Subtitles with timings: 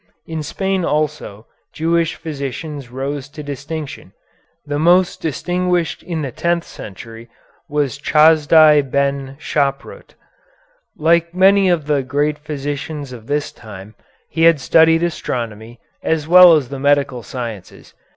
[0.25, 4.13] In Spain also Jewish physicians rose to distinction.
[4.65, 7.29] The most distinguished in the tenth century
[7.69, 10.15] was Chasdai Ben Schaprut.
[10.97, 13.93] Like many other of the great physicians of this time,
[14.27, 17.93] he had studied astronomy as well as the medical sciences.